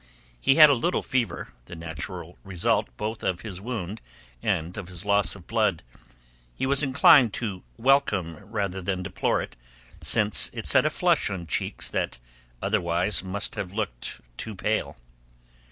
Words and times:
He 0.39 0.55
had 0.55 0.67
a 0.67 0.73
little 0.73 1.03
fever, 1.03 1.49
the 1.65 1.75
natural 1.75 2.35
result 2.43 2.87
both 2.97 3.21
of 3.21 3.41
his 3.41 3.61
wound 3.61 4.01
and 4.41 4.75
of 4.75 4.87
his 4.87 5.05
loss 5.05 5.35
of 5.35 5.45
blood; 5.45 5.83
he 6.55 6.65
was 6.65 6.81
inclined 6.81 7.33
to 7.33 7.61
welcome 7.77 8.37
rather 8.37 8.81
than 8.81 9.03
deplore 9.03 9.43
it, 9.43 9.55
since 10.01 10.49
it 10.53 10.65
set 10.65 10.87
a 10.87 10.89
flush 10.89 11.29
on 11.29 11.45
cheeks 11.45 11.87
that 11.87 12.17
otherwise 12.63 13.23
must 13.23 13.53
have 13.53 13.73
looked 13.75 14.21
too 14.37 14.55
pale. 14.55 14.97